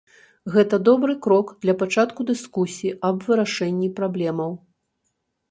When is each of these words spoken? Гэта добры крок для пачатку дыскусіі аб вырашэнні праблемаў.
Гэта 0.53 0.77
добры 0.87 1.13
крок 1.25 1.51
для 1.65 1.75
пачатку 1.81 2.25
дыскусіі 2.31 2.95
аб 3.11 3.17
вырашэнні 3.27 3.93
праблемаў. 4.01 4.51